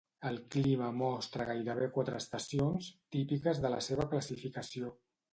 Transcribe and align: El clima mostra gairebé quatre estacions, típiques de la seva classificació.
El 0.27 0.37
clima 0.53 0.85
mostra 1.01 1.45
gairebé 1.49 1.89
quatre 1.97 2.17
estacions, 2.21 2.87
típiques 3.17 3.61
de 3.67 3.71
la 3.75 3.83
seva 3.89 4.07
classificació. 4.15 4.91